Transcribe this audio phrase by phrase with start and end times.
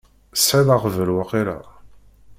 [0.33, 1.57] Tesεiḍ aɣbel waqila?